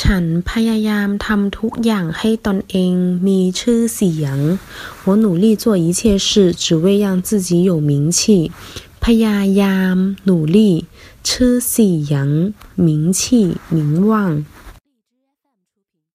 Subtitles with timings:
[0.00, 2.94] ฉันพยายามทำทุกอย่างให้ตนเอง
[3.26, 4.38] มีชื่อเสียง
[5.04, 6.28] 我努力做一切事
[6.62, 8.18] 只为让自己有名气
[9.02, 9.96] พยายาม
[10.30, 10.58] 努力
[11.28, 12.28] ชื่อเสียง
[12.86, 12.88] 名
[13.18, 13.20] 气
[13.76, 13.78] 名
[14.08, 14.12] 望